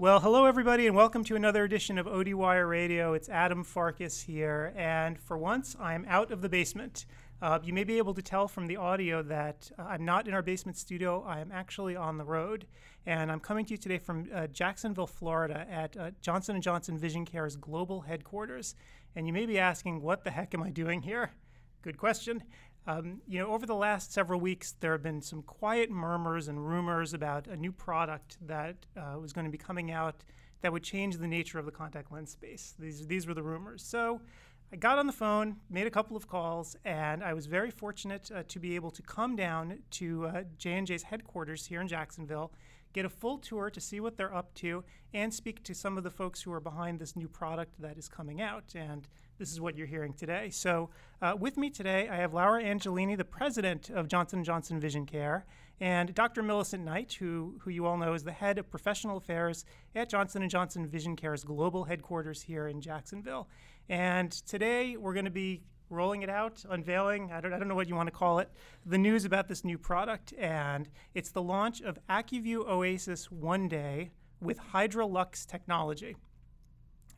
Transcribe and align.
Well, 0.00 0.20
hello 0.20 0.46
everybody, 0.46 0.86
and 0.86 0.96
welcome 0.96 1.24
to 1.24 1.36
another 1.36 1.62
edition 1.62 1.98
of 1.98 2.06
ODWire 2.06 2.66
Radio. 2.66 3.12
It's 3.12 3.28
Adam 3.28 3.62
Farkas 3.62 4.22
here, 4.22 4.72
and 4.74 5.18
for 5.18 5.36
once, 5.36 5.76
I'm 5.78 6.06
out 6.08 6.30
of 6.30 6.40
the 6.40 6.48
basement. 6.48 7.04
Uh, 7.42 7.58
you 7.62 7.74
may 7.74 7.84
be 7.84 7.98
able 7.98 8.14
to 8.14 8.22
tell 8.22 8.48
from 8.48 8.66
the 8.66 8.78
audio 8.78 9.22
that 9.24 9.70
uh, 9.78 9.82
I'm 9.82 10.06
not 10.06 10.26
in 10.26 10.32
our 10.32 10.40
basement 10.40 10.78
studio. 10.78 11.22
I 11.28 11.40
am 11.40 11.52
actually 11.52 11.96
on 11.96 12.16
the 12.16 12.24
road, 12.24 12.66
and 13.04 13.30
I'm 13.30 13.40
coming 13.40 13.66
to 13.66 13.72
you 13.72 13.76
today 13.76 13.98
from 13.98 14.26
uh, 14.34 14.46
Jacksonville, 14.46 15.06
Florida, 15.06 15.66
at 15.70 15.94
uh, 15.98 16.12
Johnson 16.22 16.58
& 16.60 16.62
Johnson 16.62 16.96
Vision 16.96 17.26
Care's 17.26 17.56
global 17.56 18.00
headquarters. 18.00 18.76
And 19.16 19.26
you 19.26 19.34
may 19.34 19.44
be 19.44 19.58
asking, 19.58 20.00
what 20.00 20.24
the 20.24 20.30
heck 20.30 20.54
am 20.54 20.62
I 20.62 20.70
doing 20.70 21.02
here? 21.02 21.30
Good 21.82 21.98
question. 21.98 22.42
Um, 22.86 23.20
you 23.28 23.38
know, 23.38 23.48
over 23.52 23.66
the 23.66 23.74
last 23.74 24.12
several 24.12 24.40
weeks, 24.40 24.74
there 24.80 24.92
have 24.92 25.02
been 25.02 25.20
some 25.20 25.42
quiet 25.42 25.90
murmurs 25.90 26.48
and 26.48 26.66
rumors 26.66 27.12
about 27.12 27.46
a 27.46 27.56
new 27.56 27.72
product 27.72 28.38
that 28.46 28.86
uh, 28.96 29.18
was 29.18 29.32
going 29.32 29.44
to 29.44 29.50
be 29.50 29.58
coming 29.58 29.90
out 29.90 30.24
that 30.62 30.72
would 30.72 30.82
change 30.82 31.16
the 31.16 31.26
nature 31.26 31.58
of 31.58 31.66
the 31.66 31.72
contact 31.72 32.10
lens 32.12 32.30
space. 32.30 32.74
These, 32.78 33.06
these 33.06 33.26
were 33.26 33.34
the 33.34 33.42
rumors. 33.42 33.82
So 33.82 34.20
I 34.72 34.76
got 34.76 34.98
on 34.98 35.06
the 35.06 35.12
phone, 35.12 35.56
made 35.68 35.86
a 35.86 35.90
couple 35.90 36.16
of 36.16 36.28
calls, 36.28 36.76
and 36.84 37.24
I 37.24 37.34
was 37.34 37.46
very 37.46 37.70
fortunate 37.70 38.30
uh, 38.34 38.44
to 38.48 38.58
be 38.58 38.74
able 38.76 38.90
to 38.92 39.02
come 39.02 39.36
down 39.36 39.80
to 39.92 40.26
uh, 40.26 40.42
J&J's 40.58 41.02
headquarters 41.02 41.66
here 41.66 41.80
in 41.80 41.88
Jacksonville, 41.88 42.52
get 42.92 43.04
a 43.04 43.08
full 43.08 43.38
tour 43.38 43.70
to 43.70 43.80
see 43.80 44.00
what 44.00 44.16
they're 44.16 44.34
up 44.34 44.54
to, 44.54 44.84
and 45.12 45.32
speak 45.32 45.62
to 45.64 45.74
some 45.74 45.98
of 45.98 46.04
the 46.04 46.10
folks 46.10 46.42
who 46.42 46.52
are 46.52 46.60
behind 46.60 46.98
this 46.98 47.16
new 47.16 47.28
product 47.28 47.80
that 47.80 47.98
is 47.98 48.08
coming 48.08 48.40
out. 48.40 48.72
And 48.74 49.08
this 49.40 49.50
is 49.50 49.60
what 49.60 49.74
you're 49.74 49.86
hearing 49.86 50.12
today. 50.12 50.50
So, 50.50 50.90
uh, 51.22 51.34
with 51.36 51.56
me 51.56 51.70
today, 51.70 52.08
I 52.10 52.16
have 52.16 52.34
Laura 52.34 52.62
Angelini, 52.62 53.16
the 53.16 53.24
president 53.24 53.88
of 53.88 54.06
Johnson 54.06 54.44
& 54.44 54.44
Johnson 54.44 54.78
Vision 54.78 55.06
Care, 55.06 55.46
and 55.80 56.14
Dr. 56.14 56.42
Millicent 56.42 56.84
Knight, 56.84 57.14
who, 57.14 57.54
who 57.60 57.70
you 57.70 57.86
all 57.86 57.96
know 57.96 58.12
is 58.12 58.22
the 58.22 58.32
head 58.32 58.58
of 58.58 58.70
professional 58.70 59.16
affairs 59.16 59.64
at 59.94 60.10
Johnson 60.10 60.46
& 60.48 60.50
Johnson 60.50 60.86
Vision 60.86 61.16
Care's 61.16 61.42
global 61.42 61.84
headquarters 61.84 62.42
here 62.42 62.68
in 62.68 62.82
Jacksonville. 62.82 63.48
And 63.88 64.30
today, 64.30 64.98
we're 64.98 65.14
going 65.14 65.24
to 65.24 65.30
be 65.30 65.62
rolling 65.88 66.20
it 66.20 66.28
out, 66.28 66.62
unveiling, 66.68 67.32
I 67.32 67.40
don't, 67.40 67.54
I 67.54 67.58
don't 67.58 67.66
know 67.66 67.74
what 67.74 67.88
you 67.88 67.96
want 67.96 68.08
to 68.08 68.14
call 68.14 68.40
it, 68.40 68.50
the 68.84 68.98
news 68.98 69.24
about 69.24 69.48
this 69.48 69.64
new 69.64 69.78
product. 69.78 70.34
And 70.38 70.86
it's 71.14 71.30
the 71.30 71.42
launch 71.42 71.80
of 71.80 71.98
Acuvue 72.10 72.68
Oasys 72.68 73.32
One 73.32 73.68
Day 73.68 74.10
with 74.42 74.60
HydraLuxe 74.74 75.46
technology. 75.46 76.14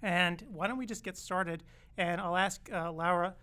And 0.03 0.45
why 0.51 0.67
don't 0.67 0.79
we 0.79 0.87
just 0.87 1.05
get 1.05 1.17
started? 1.17 1.63
And 1.97 2.21
I'll 2.21 2.37
ask 2.37 2.69
uh, 2.73 2.91
Laura, 2.93 3.35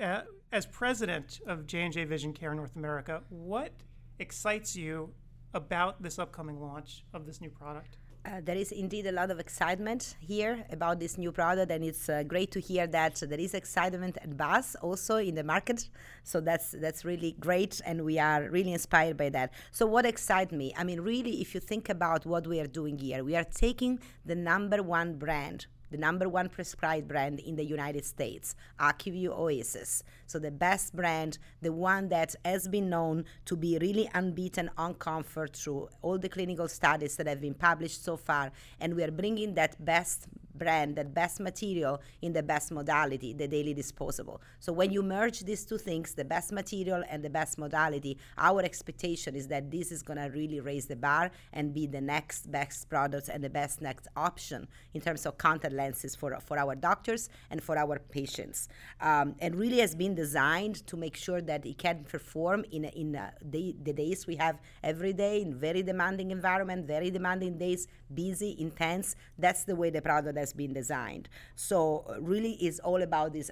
uh, 0.00 0.22
as 0.52 0.66
president 0.66 1.40
of 1.46 1.66
J&J 1.66 2.04
Vision 2.04 2.32
Care 2.32 2.54
North 2.54 2.76
America, 2.76 3.22
what 3.28 3.72
excites 4.18 4.74
you 4.74 5.12
about 5.52 6.02
this 6.02 6.18
upcoming 6.18 6.60
launch 6.60 7.04
of 7.12 7.26
this 7.26 7.40
new 7.40 7.50
product? 7.50 7.98
Uh, 8.26 8.40
there 8.42 8.56
is 8.56 8.72
indeed 8.72 9.06
a 9.06 9.12
lot 9.12 9.30
of 9.30 9.38
excitement 9.38 10.16
here 10.18 10.64
about 10.70 10.98
this 10.98 11.18
new 11.18 11.30
product, 11.30 11.70
and 11.70 11.84
it's 11.84 12.08
uh, 12.08 12.22
great 12.22 12.50
to 12.50 12.58
hear 12.58 12.86
that 12.86 13.16
there 13.16 13.38
is 13.38 13.52
excitement 13.52 14.16
and 14.22 14.38
buzz 14.38 14.74
also 14.80 15.16
in 15.16 15.34
the 15.34 15.44
market. 15.44 15.90
So 16.22 16.40
that's 16.40 16.70
that's 16.70 17.04
really 17.04 17.36
great, 17.38 17.82
and 17.84 18.02
we 18.02 18.18
are 18.18 18.48
really 18.48 18.72
inspired 18.72 19.18
by 19.18 19.28
that. 19.30 19.52
So 19.72 19.84
what 19.84 20.06
excites 20.06 20.52
me? 20.52 20.72
I 20.74 20.84
mean, 20.84 21.02
really, 21.02 21.42
if 21.42 21.54
you 21.54 21.60
think 21.60 21.90
about 21.90 22.24
what 22.24 22.46
we 22.46 22.60
are 22.60 22.66
doing 22.66 22.96
here, 22.96 23.22
we 23.22 23.36
are 23.36 23.44
taking 23.44 24.00
the 24.24 24.34
number 24.34 24.82
one 24.82 25.18
brand 25.18 25.66
the 25.90 25.96
number 25.98 26.28
one 26.28 26.48
prescribed 26.48 27.08
brand 27.08 27.40
in 27.40 27.56
the 27.56 27.64
United 27.64 28.04
States, 28.04 28.54
Acuvue 28.80 29.30
Oasys. 29.30 30.02
So 30.26 30.38
the 30.38 30.50
best 30.50 30.94
brand, 30.94 31.38
the 31.62 31.72
one 31.72 32.08
that 32.08 32.34
has 32.44 32.68
been 32.68 32.90
known 32.90 33.24
to 33.46 33.56
be 33.56 33.78
really 33.78 34.08
unbeaten 34.14 34.70
on 34.76 34.94
comfort 34.94 35.56
through 35.56 35.88
all 36.02 36.18
the 36.18 36.28
clinical 36.28 36.68
studies 36.68 37.16
that 37.16 37.26
have 37.26 37.40
been 37.40 37.54
published 37.54 38.04
so 38.04 38.16
far. 38.16 38.52
And 38.80 38.94
we 38.94 39.02
are 39.04 39.10
bringing 39.10 39.54
that 39.54 39.82
best 39.84 40.26
brand, 40.54 40.96
that 40.96 41.14
best 41.14 41.40
material 41.40 42.00
in 42.22 42.32
the 42.32 42.42
best 42.42 42.70
modality, 42.72 43.32
the 43.32 43.48
daily 43.48 43.74
disposable. 43.74 44.40
So 44.60 44.72
when 44.72 44.90
you 44.90 45.02
merge 45.02 45.40
these 45.40 45.64
two 45.64 45.78
things, 45.78 46.14
the 46.14 46.24
best 46.24 46.52
material 46.52 47.02
and 47.08 47.22
the 47.22 47.30
best 47.30 47.58
modality, 47.58 48.18
our 48.38 48.62
expectation 48.62 49.34
is 49.34 49.48
that 49.48 49.70
this 49.70 49.90
is 49.92 50.02
going 50.02 50.18
to 50.18 50.26
really 50.26 50.60
raise 50.60 50.86
the 50.86 50.96
bar 50.96 51.30
and 51.52 51.74
be 51.74 51.86
the 51.86 52.00
next 52.00 52.50
best 52.50 52.88
product 52.88 53.28
and 53.28 53.42
the 53.42 53.50
best 53.50 53.80
next 53.80 54.08
option 54.16 54.66
in 54.94 55.00
terms 55.00 55.26
of 55.26 55.38
contact 55.38 55.74
lenses 55.74 56.14
for, 56.14 56.38
for 56.40 56.58
our 56.58 56.74
doctors 56.74 57.28
and 57.50 57.62
for 57.62 57.76
our 57.76 57.98
patients. 57.98 58.68
Um, 59.00 59.34
and 59.40 59.54
really 59.56 59.78
has 59.78 59.94
been 59.94 60.14
designed 60.14 60.86
to 60.86 60.96
make 60.96 61.16
sure 61.16 61.40
that 61.42 61.66
it 61.66 61.78
can 61.78 62.04
perform 62.04 62.64
in, 62.70 62.84
in 62.84 63.16
uh, 63.16 63.30
the, 63.42 63.74
the 63.82 63.92
days 63.92 64.26
we 64.26 64.36
have 64.36 64.60
every 64.82 65.12
day 65.12 65.42
in 65.42 65.54
very 65.54 65.82
demanding 65.82 66.30
environment, 66.30 66.86
very 66.86 67.10
demanding 67.10 67.58
days, 67.58 67.86
busy, 68.12 68.56
intense. 68.58 69.16
That's 69.38 69.64
the 69.64 69.76
way 69.76 69.90
the 69.90 70.02
product 70.02 70.36
has 70.44 70.52
been 70.52 70.72
designed. 70.72 71.26
So 71.56 71.78
uh, 72.08 72.20
really 72.20 72.54
it's 72.66 72.80
all 72.88 73.02
about 73.02 73.32
this 73.32 73.50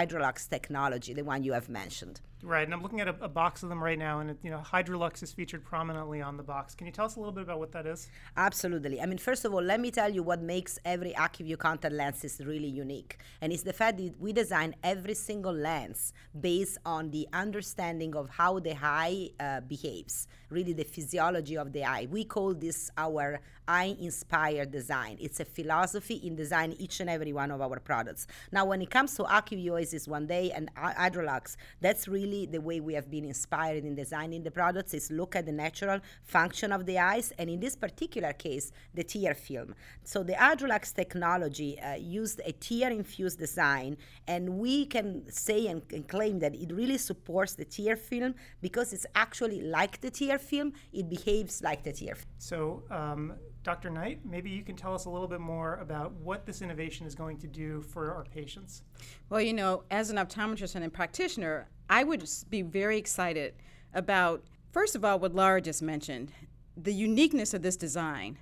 HydraLuxe 0.00 0.48
technology, 0.56 1.12
the 1.20 1.24
one 1.32 1.40
you 1.42 1.52
have 1.58 1.68
mentioned. 1.82 2.20
Right, 2.42 2.64
and 2.64 2.72
I'm 2.72 2.82
looking 2.82 3.00
at 3.00 3.08
a, 3.08 3.14
a, 3.20 3.28
box 3.28 3.62
of 3.62 3.68
them 3.68 3.84
right 3.84 3.98
now, 3.98 4.20
and 4.20 4.30
it, 4.30 4.38
you 4.42 4.50
know, 4.50 4.62
HydraLuxe 4.64 5.22
is 5.22 5.30
featured 5.30 5.62
prominently 5.62 6.22
on 6.22 6.38
the 6.38 6.42
box. 6.42 6.74
Can 6.74 6.86
you 6.86 6.92
tell 6.92 7.04
us 7.04 7.16
a 7.16 7.18
little 7.18 7.34
bit 7.34 7.42
about 7.42 7.58
what 7.58 7.70
that 7.72 7.86
is? 7.86 8.08
Absolutely. 8.34 8.98
I 8.98 9.04
mean, 9.04 9.18
first 9.18 9.44
of 9.44 9.52
all, 9.52 9.62
let 9.62 9.78
me 9.78 9.90
tell 9.90 10.10
you 10.10 10.22
what 10.22 10.40
makes 10.40 10.78
every 10.86 11.12
Acuvue 11.12 11.58
contact 11.58 11.92
lens 11.94 12.24
is 12.24 12.40
really 12.40 12.68
unique, 12.68 13.18
and 13.42 13.52
it's 13.52 13.62
the 13.62 13.74
fact 13.74 13.98
that 13.98 14.18
we 14.18 14.32
design 14.32 14.74
every 14.82 15.14
single 15.14 15.52
lens 15.52 16.14
based 16.40 16.78
on 16.86 17.10
the 17.10 17.28
understanding 17.34 18.16
of 18.16 18.30
how 18.30 18.58
the 18.58 18.74
eye 18.82 19.30
uh, 19.38 19.60
behaves, 19.60 20.26
really 20.48 20.72
the 20.72 20.84
physiology 20.84 21.58
of 21.58 21.74
the 21.74 21.84
eye. 21.84 22.08
We 22.10 22.24
call 22.24 22.54
this 22.54 22.90
our 22.96 23.40
eye-inspired 23.68 24.70
design. 24.72 25.16
It's 25.20 25.40
a 25.40 25.44
philosophy 25.44 26.14
in 26.14 26.34
design 26.34 26.74
each 26.78 27.00
and 27.00 27.08
every 27.08 27.32
one 27.32 27.50
of 27.50 27.60
our 27.60 27.78
products. 27.78 28.26
Now, 28.50 28.64
when 28.64 28.80
it 28.82 28.90
comes 28.90 29.14
to 29.16 29.24
Acuvue 29.24 29.72
Oasys 29.72 30.08
One 30.08 30.26
Day 30.26 30.50
and 30.50 30.74
HydraLuxe, 30.74 31.56
that's 31.80 32.08
really 32.08 32.29
really 32.30 32.46
the 32.46 32.60
way 32.60 32.80
we 32.80 32.94
have 32.94 33.10
been 33.10 33.24
inspired 33.24 33.84
in 33.84 33.94
designing 33.94 34.42
the 34.42 34.50
products 34.50 34.94
is 34.94 35.10
look 35.10 35.36
at 35.36 35.46
the 35.46 35.52
natural 35.52 36.00
function 36.22 36.72
of 36.72 36.86
the 36.86 36.98
eyes, 36.98 37.32
and 37.38 37.50
in 37.50 37.60
this 37.60 37.76
particular 37.76 38.32
case, 38.32 38.72
the 38.94 39.02
tear 39.02 39.34
film. 39.34 39.74
So 40.04 40.22
the 40.22 40.34
HydraLuxe 40.34 40.94
technology 40.94 41.78
uh, 41.80 41.94
used 41.94 42.40
a 42.44 42.52
tear-infused 42.52 43.38
design, 43.38 43.96
and 44.26 44.58
we 44.58 44.86
can 44.86 45.30
say 45.30 45.66
and, 45.66 45.82
and, 45.92 46.06
claim 46.08 46.38
that 46.40 46.54
it 46.54 46.72
really 46.72 46.98
supports 46.98 47.54
the 47.54 47.64
tear 47.64 47.96
film 47.96 48.34
because 48.60 48.92
it's 48.92 49.06
actually 49.14 49.60
like 49.62 50.00
the 50.00 50.10
tear 50.10 50.38
film. 50.38 50.72
It 50.92 51.08
behaves 51.08 51.62
like 51.62 51.82
the 51.82 51.92
tear. 51.92 52.14
Film. 52.14 52.26
So. 52.38 52.82
Um, 52.90 53.34
Dr. 53.62 53.90
Knight, 53.90 54.20
maybe 54.24 54.48
you 54.48 54.62
can 54.62 54.74
tell 54.74 54.94
us 54.94 55.04
a 55.04 55.10
little 55.10 55.28
bit 55.28 55.40
more 55.40 55.76
about 55.76 56.12
what 56.12 56.46
this 56.46 56.62
innovation 56.62 57.06
is 57.06 57.14
going 57.14 57.36
to 57.38 57.46
do 57.46 57.82
for 57.82 58.14
our 58.14 58.24
patients. 58.24 58.84
Well, 59.28 59.42
you 59.42 59.52
know, 59.52 59.82
as 59.90 60.08
an 60.08 60.16
optometrist 60.16 60.76
and 60.76 60.84
a 60.84 60.88
practitioner, 60.88 61.68
I 61.90 62.04
would 62.04 62.24
be 62.48 62.62
very 62.62 62.96
excited 62.96 63.54
about, 63.92 64.44
first 64.70 64.94
of 64.94 65.04
all, 65.04 65.18
what 65.18 65.34
Laura 65.34 65.60
just 65.60 65.82
mentioned 65.82 66.30
the 66.76 66.94
uniqueness 66.94 67.52
of 67.52 67.62
this 67.62 67.76
design. 67.76 68.38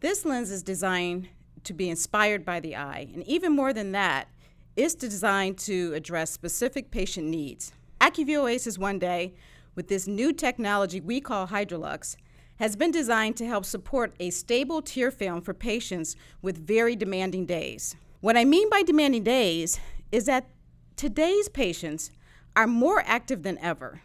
This 0.00 0.24
lens 0.24 0.50
is 0.50 0.62
designed 0.62 1.28
to 1.64 1.74
be 1.74 1.90
inspired 1.90 2.46
by 2.46 2.60
the 2.60 2.74
eye, 2.74 3.08
and 3.12 3.22
even 3.28 3.54
more 3.54 3.74
than 3.74 3.92
that, 3.92 4.28
it's 4.74 4.94
designed 4.94 5.58
to 5.58 5.92
address 5.92 6.30
specific 6.30 6.90
patient 6.90 7.26
needs. 7.26 7.72
Acuvue 8.00 8.38
Oasys 8.38 8.78
One 8.78 8.98
Day, 8.98 9.34
with 9.74 9.88
this 9.88 10.08
new 10.08 10.32
technology 10.32 10.98
we 10.98 11.20
call 11.20 11.48
HydraLuxe, 11.48 12.16
has 12.56 12.74
been 12.74 12.90
designed 12.90 13.36
to 13.36 13.46
help 13.46 13.66
support 13.66 14.14
a 14.18 14.30
stable 14.30 14.80
tear 14.80 15.10
film 15.10 15.42
for 15.42 15.52
patients 15.52 16.16
with 16.40 16.66
very 16.66 16.96
demanding 16.96 17.44
days. 17.44 17.96
What 18.20 18.36
I 18.36 18.44
mean 18.44 18.70
by 18.70 18.82
demanding 18.82 19.24
days 19.24 19.78
is 20.10 20.24
that 20.24 20.48
today's 20.96 21.48
patients 21.48 22.10
are 22.58 22.66
more 22.66 23.04
active 23.06 23.44
than 23.44 23.56
ever. 23.58 24.00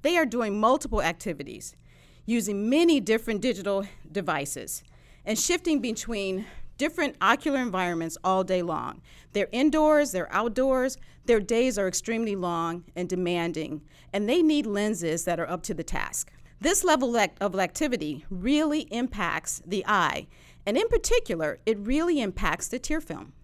They 0.00 0.16
are 0.16 0.24
doing 0.24 0.58
multiple 0.58 1.02
activities, 1.02 1.76
using 2.24 2.70
many 2.70 3.00
different 3.00 3.42
digital 3.42 3.86
devices, 4.10 4.82
and 5.26 5.38
shifting 5.38 5.78
between 5.78 6.46
different 6.78 7.16
ocular 7.20 7.58
environments 7.58 8.16
all 8.24 8.44
day 8.44 8.62
long. 8.62 9.02
They're 9.34 9.50
indoors, 9.52 10.10
they're 10.10 10.32
outdoors, 10.32 10.96
their 11.26 11.38
days 11.38 11.76
are 11.76 11.86
extremely 11.86 12.34
long 12.34 12.84
and 12.96 13.10
demanding, 13.10 13.82
and 14.10 14.26
they 14.26 14.40
need 14.40 14.64
lenses 14.64 15.26
that 15.26 15.38
are 15.38 15.50
up 15.50 15.62
to 15.64 15.74
the 15.74 15.84
task. 15.84 16.32
This 16.62 16.84
level 16.84 17.14
of 17.42 17.60
activity 17.60 18.24
really 18.30 18.88
impacts 18.90 19.60
the 19.66 19.84
eye, 19.86 20.28
and 20.64 20.78
in 20.78 20.88
particular, 20.88 21.58
it 21.66 21.76
really 21.78 22.22
impacts 22.22 22.68
the 22.68 22.78
tear 22.78 23.02
film. 23.02 23.34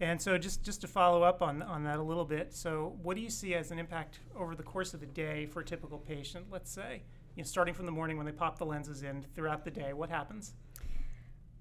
And 0.00 0.20
so 0.20 0.38
just, 0.38 0.62
just 0.62 0.80
to 0.80 0.88
follow 0.88 1.22
up 1.22 1.42
on, 1.42 1.60
on 1.62 1.84
that 1.84 1.98
a 1.98 2.02
little 2.02 2.24
bit, 2.24 2.54
so 2.54 2.96
what 3.02 3.16
do 3.16 3.22
you 3.22 3.28
see 3.28 3.54
as 3.54 3.70
an 3.70 3.78
impact 3.78 4.20
over 4.34 4.54
the 4.54 4.62
course 4.62 4.94
of 4.94 5.00
the 5.00 5.06
day 5.06 5.44
for 5.44 5.60
a 5.60 5.64
typical 5.64 5.98
patient, 5.98 6.46
let's 6.50 6.70
say? 6.70 7.02
You 7.36 7.42
know, 7.42 7.46
starting 7.46 7.74
from 7.74 7.84
the 7.84 7.92
morning 7.92 8.16
when 8.16 8.24
they 8.24 8.32
pop 8.32 8.58
the 8.58 8.64
lenses 8.64 9.02
in 9.02 9.26
throughout 9.34 9.64
the 9.64 9.70
day, 9.70 9.92
what 9.92 10.08
happens? 10.08 10.54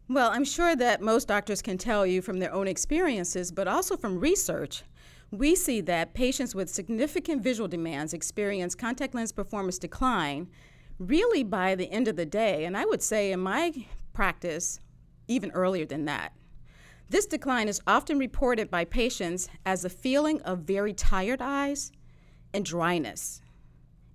Well, 0.07 0.31
I'm 0.31 0.45
sure 0.45 0.75
that 0.75 1.01
most 1.01 1.27
doctors 1.27 1.61
can 1.61 1.77
tell 1.77 2.05
you 2.05 2.21
from 2.21 2.39
their 2.39 2.53
own 2.53 2.67
experiences, 2.67 3.51
but 3.51 3.67
also 3.67 3.97
from 3.97 4.19
research. 4.19 4.83
We 5.31 5.53
see 5.53 5.81
that 5.81 6.15
patients 6.15 6.55
with 6.55 6.69
significant 6.69 7.43
visual 7.43 7.67
demands 7.67 8.13
experience 8.13 8.73
contact 8.73 9.13
lens 9.13 9.31
performance 9.31 9.77
decline 9.77 10.47
really 10.97 11.43
by 11.43 11.75
the 11.75 11.91
end 11.91 12.07
of 12.07 12.15
the 12.15 12.25
day. 12.25 12.65
And 12.65 12.75
I 12.75 12.85
would 12.85 13.01
say 13.03 13.31
in 13.31 13.39
my 13.39 13.85
practice, 14.13 14.79
even 15.27 15.51
earlier 15.51 15.85
than 15.85 16.05
that. 16.05 16.33
This 17.09 17.25
decline 17.25 17.67
is 17.67 17.81
often 17.87 18.19
reported 18.19 18.69
by 18.69 18.85
patients 18.85 19.49
as 19.65 19.83
a 19.83 19.89
feeling 19.89 20.41
of 20.43 20.59
very 20.59 20.93
tired 20.93 21.41
eyes 21.41 21.91
and 22.53 22.63
dryness. 22.63 23.41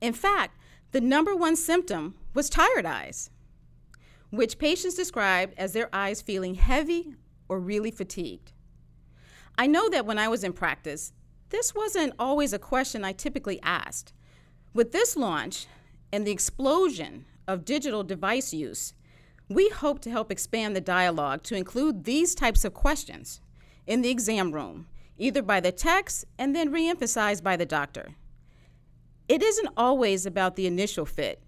In 0.00 0.12
fact, 0.12 0.56
the 0.92 1.00
number 1.00 1.34
one 1.34 1.56
symptom 1.56 2.14
was 2.34 2.48
tired 2.48 2.86
eyes, 2.86 3.30
which 4.30 4.58
patients 4.58 4.94
described 4.94 5.54
as 5.56 5.72
their 5.72 5.88
eyes 5.92 6.22
feeling 6.22 6.54
heavy 6.54 7.14
or 7.48 7.58
really 7.58 7.90
fatigued. 7.90 8.52
I 9.58 9.66
know 9.66 9.88
that 9.88 10.06
when 10.06 10.18
I 10.18 10.28
was 10.28 10.44
in 10.44 10.52
practice, 10.52 11.12
this 11.50 11.74
wasn't 11.74 12.14
always 12.16 12.52
a 12.52 12.58
question 12.60 13.04
I 13.04 13.12
typically 13.12 13.60
asked. 13.62 14.12
With 14.72 14.92
this 14.92 15.16
launch 15.16 15.66
and 16.12 16.24
the 16.24 16.32
explosion 16.32 17.24
of 17.48 17.64
digital 17.64 18.04
device 18.04 18.52
use, 18.52 18.94
we 19.48 19.68
hope 19.68 20.00
to 20.00 20.10
help 20.10 20.30
expand 20.30 20.74
the 20.74 20.80
dialogue 20.80 21.42
to 21.44 21.56
include 21.56 22.04
these 22.04 22.34
types 22.34 22.64
of 22.64 22.74
questions 22.74 23.40
in 23.86 24.02
the 24.02 24.10
exam 24.10 24.52
room, 24.52 24.86
either 25.18 25.42
by 25.42 25.60
the 25.60 25.72
text 25.72 26.24
and 26.38 26.54
then 26.54 26.72
reemphasized 26.72 27.42
by 27.42 27.56
the 27.56 27.66
doctor. 27.66 28.14
It 29.28 29.42
isn't 29.42 29.68
always 29.76 30.26
about 30.26 30.56
the 30.56 30.66
initial 30.66 31.06
fit, 31.06 31.42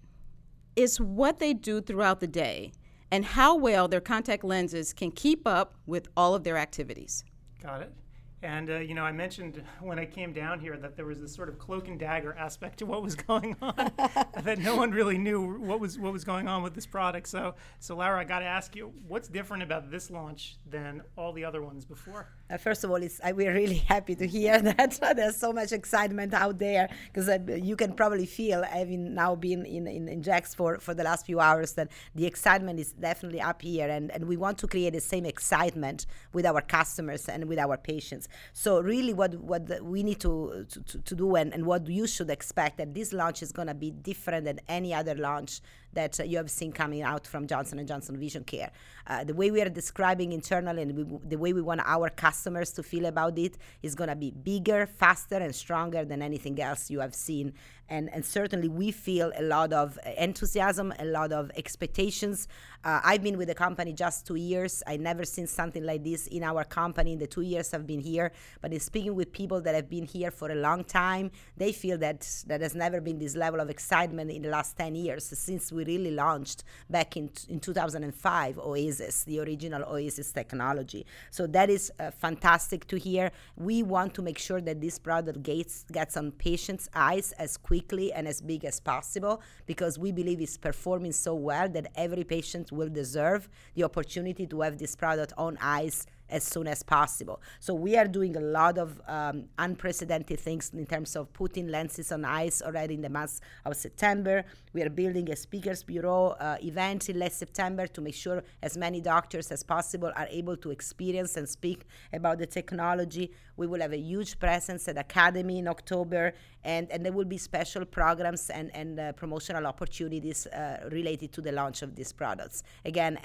it's 0.75 0.99
what 0.99 1.39
they 1.39 1.53
do 1.53 1.81
throughout 1.81 2.19
the 2.19 2.27
day 2.27 2.71
and 3.11 3.25
how 3.25 3.55
well 3.55 3.87
their 3.87 4.01
contact 4.01 4.43
lenses 4.43 4.93
can 4.93 5.11
keep 5.11 5.47
up 5.47 5.75
with 5.85 6.07
all 6.15 6.35
of 6.35 6.43
their 6.43 6.57
activities. 6.57 7.23
Got 7.61 7.81
it. 7.81 7.93
And, 8.43 8.69
uh, 8.69 8.77
you 8.77 8.93
know, 8.93 9.03
I 9.03 9.11
mentioned 9.11 9.63
when 9.79 9.97
I 9.97 10.05
came 10.05 10.31
down 10.31 10.59
here 10.59 10.77
that 10.77 10.95
there 10.95 11.05
was 11.05 11.19
this 11.19 11.33
sort 11.33 11.49
of 11.49 11.57
cloak 11.57 11.87
and 11.87 11.99
dagger 11.99 12.35
aspect 12.37 12.79
to 12.79 12.85
what 12.85 13.01
was 13.01 13.15
going 13.27 13.55
on, 13.61 13.75
that 14.43 14.59
no 14.59 14.75
one 14.75 14.91
really 14.91 15.17
knew 15.17 15.57
what 15.57 15.79
was 15.79 15.97
what 15.97 16.13
was 16.13 16.23
going 16.23 16.47
on 16.47 16.61
with 16.61 16.75
this 16.75 16.85
product. 16.85 17.27
So, 17.27 17.55
so 17.79 17.95
Lara, 17.95 18.19
I 18.19 18.23
got 18.23 18.39
to 18.39 18.45
ask 18.45 18.75
you, 18.75 18.93
what's 19.07 19.27
different 19.27 19.63
about 19.63 19.89
this 19.89 20.11
launch 20.11 20.57
than 20.69 21.01
all 21.17 21.33
the 21.33 21.45
other 21.45 21.63
ones 21.63 21.83
before? 21.83 22.29
Uh, 22.49 22.55
first 22.57 22.83
of 22.83 22.91
all, 22.91 22.97
it's, 22.97 23.19
uh, 23.23 23.31
we're 23.35 23.53
really 23.53 23.75
happy 23.87 24.15
to 24.15 24.25
hear 24.25 24.61
that 24.61 24.97
there's 25.15 25.35
so 25.35 25.51
much 25.51 25.71
excitement 25.71 26.33
out 26.33 26.59
there 26.59 26.89
because 27.07 27.27
uh, 27.27 27.39
you 27.61 27.75
can 27.75 27.93
probably 27.93 28.25
feel, 28.25 28.63
having 28.63 29.13
now 29.13 29.35
been 29.35 29.65
in, 29.65 29.85
in, 29.85 30.07
in 30.07 30.23
JAX 30.23 30.55
for, 30.55 30.79
for 30.79 30.93
the 30.93 31.03
last 31.03 31.25
few 31.25 31.39
hours, 31.39 31.73
that 31.73 31.89
the 32.15 32.25
excitement 32.25 32.79
is 32.79 32.93
definitely 32.93 33.41
up 33.41 33.61
here. 33.61 33.89
And, 33.89 34.11
and 34.11 34.25
we 34.27 34.37
want 34.37 34.57
to 34.59 34.67
create 34.67 34.93
the 34.93 35.01
same 35.01 35.25
excitement 35.25 36.05
with 36.31 36.45
our 36.45 36.61
customers 36.61 37.27
and 37.27 37.45
with 37.45 37.59
our 37.59 37.77
patients. 37.77 38.29
So, 38.53 38.79
really, 38.79 39.13
what, 39.13 39.35
what 39.35 39.83
we 39.83 40.03
need 40.03 40.21
to, 40.21 40.65
to, 40.69 41.01
to 41.01 41.15
do 41.15 41.35
and, 41.35 41.53
and 41.53 41.65
what 41.65 41.87
you 41.87 42.07
should 42.07 42.29
expect 42.29 42.77
that 42.77 42.93
this 42.93 43.11
launch 43.11 43.41
is 43.41 43.51
going 43.51 43.67
to 43.67 43.73
be 43.73 43.91
different 43.91 44.45
than 44.45 44.61
any 44.69 44.93
other 44.93 45.15
launch 45.15 45.59
that 45.93 46.19
uh, 46.19 46.23
you 46.23 46.37
have 46.37 46.51
seen 46.51 46.71
coming 46.71 47.01
out 47.01 47.25
from 47.25 47.47
Johnson 47.47 47.85
& 47.87 47.87
Johnson 47.87 48.17
Vision 48.17 48.43
Care. 48.43 48.71
Uh, 49.07 49.23
the 49.23 49.33
way 49.33 49.51
we 49.51 49.61
are 49.61 49.69
describing 49.69 50.31
internally 50.31 50.83
and 50.83 50.95
we, 50.95 51.17
the 51.27 51.37
way 51.37 51.53
we 51.53 51.61
want 51.61 51.81
our 51.85 52.09
customers 52.09 52.36
to 52.75 52.83
feel 52.83 53.05
about 53.05 53.37
it 53.37 53.57
is 53.81 53.95
going 53.95 54.09
to 54.09 54.15
be 54.15 54.31
bigger, 54.31 54.85
faster, 54.85 55.35
and 55.35 55.53
stronger 55.53 56.05
than 56.05 56.21
anything 56.21 56.59
else 56.61 56.89
you 56.89 56.99
have 56.99 57.15
seen 57.15 57.53
and, 57.89 58.13
and 58.13 58.25
certainly 58.25 58.67
we 58.67 58.91
feel 58.91 59.31
a 59.37 59.43
lot 59.43 59.71
of 59.71 59.97
enthusiasm, 60.17 60.93
a 60.99 61.05
lot 61.05 61.31
of 61.31 61.51
expectations. 61.55 62.47
Uh, 62.83 62.99
I've 63.03 63.23
been 63.23 63.37
with 63.37 63.47
the 63.47 63.55
company 63.55 63.93
just 63.93 64.27
two 64.27 64.35
years. 64.35 64.83
I 64.85 64.97
never 64.97 65.23
seen 65.23 65.47
something 65.47 65.83
like 65.83 66.03
this 66.03 66.27
in 66.27 66.43
our 66.43 66.63
company 66.63 67.13
in 67.13 67.19
the 67.19 67.27
two 67.27 67.41
years 67.41 67.73
I've 67.73 67.87
been 67.87 68.01
here. 68.01 68.31
But 68.61 68.73
in 68.73 68.79
speaking 68.79 69.15
with 69.15 69.31
people 69.31 69.61
that 69.61 69.73
have 69.73 69.89
been 69.89 70.05
here 70.05 70.31
for 70.31 70.51
a 70.51 70.55
long 70.55 70.83
time, 70.83 71.31
they 71.55 71.71
feel 71.71 71.97
that 71.99 72.27
that 72.47 72.61
has 72.61 72.75
never 72.75 72.99
been 72.99 73.19
this 73.19 73.35
level 73.35 73.59
of 73.59 73.69
excitement 73.69 74.31
in 74.31 74.41
the 74.41 74.49
last 74.49 74.77
10 74.77 74.95
years 74.95 75.25
since 75.25 75.71
we 75.71 75.85
really 75.85 76.11
launched 76.11 76.63
back 76.89 77.15
in, 77.15 77.29
in 77.47 77.59
2005 77.59 78.55
Oasys, 78.57 79.25
the 79.25 79.39
original 79.39 79.83
Oasys 79.83 80.33
technology. 80.33 81.05
So 81.31 81.47
that 81.47 81.69
is 81.69 81.91
uh, 81.99 82.11
fantastic 82.11 82.85
to 82.87 82.97
hear. 82.97 83.31
We 83.55 83.83
want 83.83 84.13
to 84.15 84.21
make 84.21 84.37
sure 84.37 84.61
that 84.61 84.81
this 84.81 84.99
product 84.99 85.41
gets, 85.41 85.85
gets 85.91 86.17
on 86.17 86.31
patients' 86.31 86.89
eyes 86.93 87.31
as 87.33 87.55
quickly 87.57 87.76
quickly 87.77 88.11
and 88.11 88.27
as 88.27 88.41
big 88.41 88.65
as 88.65 88.79
possible 88.79 89.41
because 89.65 89.99
we 89.99 90.11
believe 90.11 90.41
it's 90.41 90.57
performing 90.57 91.11
so 91.11 91.33
well 91.35 91.69
that 91.69 91.85
every 91.95 92.23
patient 92.23 92.71
will 92.71 92.89
deserve 92.89 93.47
the 93.75 93.83
opportunity 93.83 94.47
to 94.47 94.61
have 94.61 94.77
this 94.77 94.95
product 94.95 95.33
on 95.37 95.57
eyes 95.61 96.07
as 96.29 96.43
soon 96.43 96.67
as 96.67 96.83
possible. 96.83 97.41
So 97.59 97.73
we 97.73 97.95
are 97.95 98.07
doing 98.07 98.35
a 98.35 98.41
lot 98.41 98.77
of 98.77 99.01
um, 99.07 99.45
unprecedented 99.57 100.39
things 100.39 100.71
in 100.73 100.85
terms 100.85 101.15
of 101.15 101.31
putting 101.33 101.67
lenses 101.67 102.11
on 102.11 102.25
eyes 102.25 102.61
already 102.61 102.95
in 102.95 103.01
the 103.01 103.09
month 103.09 103.39
of 103.65 103.75
September. 103.75 104.43
We 104.73 104.81
are 104.83 104.89
building 104.89 105.31
a 105.31 105.35
speakers 105.35 105.83
bureau 105.83 106.35
uh, 106.39 106.57
event 106.61 107.09
in 107.09 107.19
late 107.19 107.33
September 107.33 107.87
to 107.87 108.01
make 108.01 108.15
sure 108.15 108.43
as 108.61 108.77
many 108.77 109.01
doctors 109.01 109.51
as 109.51 109.63
possible 109.63 110.11
are 110.15 110.27
able 110.29 110.57
to 110.57 110.71
experience 110.71 111.37
and 111.37 111.47
speak 111.47 111.85
about 112.11 112.39
the 112.39 112.45
technology. 112.45 113.31
We 113.55 113.67
will 113.67 113.81
have 113.81 113.93
a 113.93 113.99
huge 113.99 114.39
presence 114.39 114.87
at 114.87 114.97
Academy 114.97 115.59
in 115.59 115.67
October, 115.67 116.33
and, 116.67 116.91
and 116.91 117.03
there 117.05 117.13
will 117.13 117.25
be 117.25 117.37
special 117.37 117.85
programs 117.85 118.49
and, 118.49 118.69
and 118.75 118.99
uh, 118.99 119.13
promotional 119.13 119.65
opportunities 119.65 120.45
uh, 120.47 120.89
related 120.91 121.31
to 121.31 121.41
the 121.41 121.53
launch 121.53 121.81
of 121.81 121.95
these 121.95 122.11
products. 122.11 122.61
Again, 122.83 123.17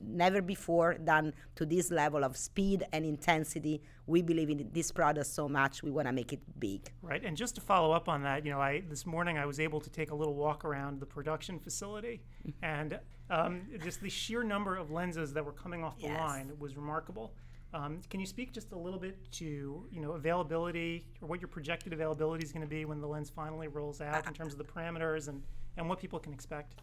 never 0.00 0.40
before 0.40 0.94
done 0.94 1.34
to 1.56 1.66
this 1.66 1.90
level 1.90 2.22
of 2.22 2.36
speed 2.36 2.84
and 2.92 3.04
intensity. 3.04 3.82
We 4.06 4.22
believe 4.22 4.48
in 4.48 4.70
this 4.72 4.92
product 4.92 5.26
so 5.26 5.48
much, 5.48 5.82
we 5.82 5.90
want 5.90 6.06
to 6.06 6.12
make 6.12 6.32
it 6.32 6.40
big. 6.60 6.88
Right. 7.02 7.24
And 7.24 7.36
just 7.36 7.56
to 7.56 7.60
follow 7.60 7.90
up 7.92 8.08
on 8.08 8.22
that, 8.22 8.46
you 8.46 8.52
know, 8.52 8.60
I 8.60 8.82
this 8.88 9.06
morning 9.06 9.38
I 9.38 9.46
was 9.46 9.58
able 9.58 9.80
to 9.80 9.90
take 9.90 10.12
a 10.12 10.14
little 10.14 10.34
walk 10.34 10.64
around 10.64 11.00
the 11.00 11.06
production 11.06 11.58
facility, 11.58 12.22
mm-hmm. 12.46 12.64
and 12.64 13.00
um, 13.28 13.62
just 13.82 14.00
the 14.00 14.10
sheer 14.10 14.44
number 14.44 14.76
of 14.76 14.90
lenses 14.90 15.32
that 15.32 15.44
were 15.44 15.52
coming 15.52 15.82
off 15.82 15.96
the 15.98 16.06
yes. 16.06 16.18
line 16.18 16.52
was 16.60 16.76
remarkable. 16.76 17.34
Um, 17.74 18.00
can 18.10 18.20
you 18.20 18.26
speak 18.26 18.52
just 18.52 18.72
a 18.72 18.78
little 18.78 18.98
bit 18.98 19.16
to 19.32 19.44
you 19.90 20.00
know 20.00 20.12
availability 20.12 21.06
or 21.20 21.28
what 21.28 21.40
your 21.40 21.48
projected 21.48 21.92
availability 21.92 22.44
is 22.44 22.52
going 22.52 22.62
to 22.62 22.68
be 22.68 22.84
when 22.84 23.00
the 23.00 23.06
lens 23.06 23.30
finally 23.30 23.68
rolls 23.68 24.00
out 24.00 24.26
in 24.26 24.34
terms 24.34 24.52
of 24.52 24.58
the 24.58 24.64
parameters 24.64 25.28
and, 25.28 25.42
and 25.76 25.88
what 25.88 25.98
people 25.98 26.18
can 26.18 26.32
expect? 26.32 26.74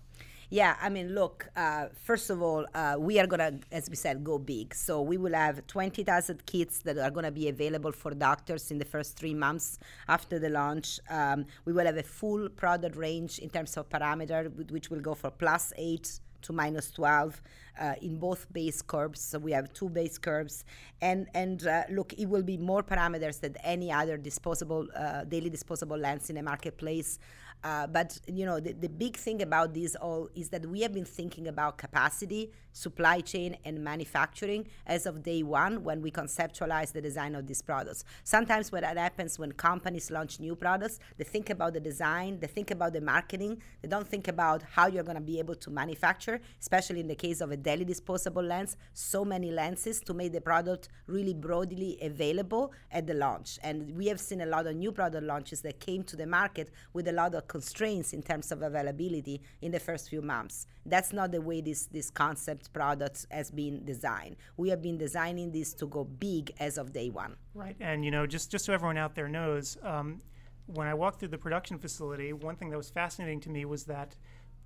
Yeah, 0.51 0.75
I 0.81 0.89
mean, 0.89 1.13
look, 1.13 1.47
uh, 1.55 1.89
first 1.93 2.31
of 2.31 2.41
all, 2.41 2.65
uh, 2.73 2.95
we 2.97 3.19
are 3.19 3.27
going 3.27 3.39
to, 3.39 3.59
as 3.71 3.87
we 3.87 3.95
said, 3.95 4.23
go 4.23 4.39
big. 4.39 4.73
So 4.73 4.99
we 4.99 5.15
will 5.15 5.35
have 5.35 5.67
20,000 5.67 6.43
kits 6.47 6.79
that 6.79 6.97
are 6.97 7.11
going 7.11 7.25
to 7.25 7.31
be 7.31 7.49
available 7.49 7.91
for 7.91 8.15
doctors 8.15 8.71
in 8.71 8.79
the 8.79 8.85
first 8.85 9.15
three 9.15 9.35
months 9.35 9.77
after 10.07 10.39
the 10.39 10.49
launch. 10.49 10.99
Um, 11.07 11.45
we 11.65 11.73
will 11.73 11.85
have 11.85 11.97
a 11.97 12.03
full 12.03 12.49
product 12.49 12.95
range 12.95 13.37
in 13.37 13.51
terms 13.51 13.77
of 13.77 13.89
parameter, 13.89 14.71
which 14.71 14.89
will 14.89 15.01
go 15.01 15.13
for 15.13 15.29
plus 15.29 15.71
8 15.77 16.19
to 16.41 16.53
minus 16.53 16.91
12 16.91 17.41
uh, 17.79 17.93
in 18.01 18.17
both 18.17 18.51
base 18.51 18.81
curves. 18.81 19.21
So 19.21 19.39
we 19.39 19.51
have 19.53 19.73
two 19.73 19.89
base 19.89 20.17
curves. 20.17 20.65
And, 21.01 21.27
and 21.33 21.65
uh, 21.65 21.83
look, 21.89 22.13
it 22.13 22.25
will 22.25 22.43
be 22.43 22.57
more 22.57 22.83
parameters 22.83 23.39
than 23.39 23.55
any 23.63 23.91
other 23.91 24.17
disposable, 24.17 24.87
uh, 24.95 25.23
daily 25.23 25.49
disposable 25.49 25.97
lens 25.97 26.29
in 26.29 26.35
the 26.35 26.43
marketplace. 26.43 27.19
Uh, 27.61 27.85
but 27.87 28.17
you 28.27 28.45
know 28.45 28.59
the, 28.59 28.71
the 28.71 28.87
big 28.87 29.17
thing 29.17 29.41
about 29.41 29.73
this 29.73 29.93
all 29.95 30.29
is 30.33 30.47
that 30.47 30.65
we 30.65 30.79
have 30.79 30.93
been 30.93 31.03
thinking 31.03 31.47
about 31.47 31.77
capacity, 31.77 32.51
supply 32.71 33.19
chain, 33.19 33.57
and 33.65 33.83
manufacturing 33.83 34.65
as 34.87 35.05
of 35.05 35.21
day 35.23 35.43
one 35.43 35.83
when 35.83 36.01
we 36.01 36.09
conceptualize 36.09 36.93
the 36.93 37.01
design 37.01 37.35
of 37.35 37.47
these 37.47 37.61
products. 37.61 38.05
Sometimes 38.23 38.71
what 38.71 38.83
happens 38.83 39.37
when 39.37 39.51
companies 39.51 40.09
launch 40.09 40.39
new 40.39 40.55
products, 40.55 40.99
they 41.17 41.25
think 41.25 41.49
about 41.49 41.73
the 41.73 41.81
design, 41.81 42.39
they 42.39 42.47
think 42.47 42.71
about 42.71 42.93
the 42.93 43.01
marketing, 43.01 43.61
they 43.81 43.89
don't 43.89 44.07
think 44.07 44.29
about 44.29 44.63
how 44.63 44.87
you're 44.87 45.03
going 45.03 45.17
to 45.17 45.21
be 45.21 45.37
able 45.37 45.55
to 45.55 45.69
manufacture, 45.69 46.39
especially 46.61 47.01
in 47.01 47.07
the 47.07 47.15
case 47.15 47.41
of 47.41 47.51
a 47.51 47.57
daily 47.69 47.85
disposable 47.85 48.41
lens, 48.41 48.75
so 48.93 49.23
many 49.23 49.51
lenses 49.51 50.01
to 50.01 50.11
make 50.19 50.31
the 50.31 50.41
product 50.41 50.89
really 51.05 51.35
broadly 51.35 51.91
available 52.01 52.65
at 52.91 53.05
the 53.05 53.13
launch. 53.13 53.59
And 53.61 53.95
we 53.95 54.07
have 54.07 54.19
seen 54.19 54.41
a 54.41 54.45
lot 54.55 54.65
of 54.65 54.75
new 54.75 54.91
product 54.91 55.23
launches 55.23 55.61
that 55.61 55.79
came 55.79 56.01
to 56.05 56.15
the 56.15 56.25
market 56.25 56.67
with 56.93 57.07
a 57.07 57.11
lot 57.11 57.35
of 57.35 57.47
constraints 57.47 58.11
in 58.11 58.21
terms 58.23 58.51
of 58.51 58.63
availability 58.63 59.41
in 59.61 59.71
the 59.71 59.79
first 59.79 60.09
few 60.09 60.23
months. 60.23 60.65
That's 60.93 61.13
not 61.13 61.31
the 61.31 61.41
way 61.41 61.61
this, 61.61 61.85
this 61.85 62.09
concept 62.09 62.73
product 62.73 63.27
has 63.29 63.51
been 63.51 63.85
designed. 63.85 64.35
We 64.57 64.69
have 64.69 64.81
been 64.81 64.97
designing 64.97 65.51
this 65.51 65.75
to 65.75 65.85
go 65.85 66.03
big 66.05 66.51
as 66.59 66.79
of 66.79 66.91
day 66.91 67.09
one. 67.11 67.35
Right. 67.53 67.75
And, 67.79 68.03
you 68.03 68.09
know, 68.09 68.25
just, 68.25 68.49
just 68.49 68.65
so 68.65 68.73
everyone 68.73 68.97
out 68.97 69.13
there 69.13 69.27
knows, 69.27 69.77
um, 69.83 70.21
when 70.65 70.87
I 70.87 70.93
walked 70.93 71.19
through 71.19 71.29
the 71.29 71.37
production 71.37 71.77
facility, 71.79 72.31
one 72.33 72.55
thing 72.55 72.69
that 72.69 72.77
was 72.77 72.89
fascinating 72.89 73.39
to 73.41 73.49
me 73.49 73.65
was 73.65 73.85
that 73.85 74.15